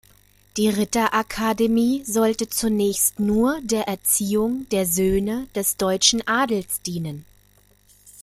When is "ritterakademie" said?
0.67-2.03